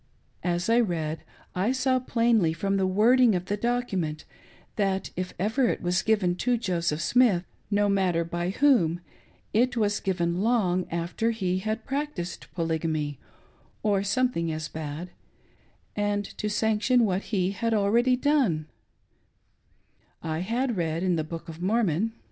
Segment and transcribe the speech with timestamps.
[0.41, 1.21] As 1 read,
[1.53, 4.25] I saw plainly from the "^oorcRn^' of the docu ment
[4.75, 9.01] that if ever it was given to Joseph Smith— no matter by whom,
[9.53, 13.19] it was given long after he hdid' practiced Polygamy—
[13.83, 15.11] or soihethihg as bad—
[16.09, 18.65] and to sanction what he had already done,
[20.23, 22.17] fhad read in the Book of Mormon: 542 WHAT THE PQOK OF MORMON SAYS.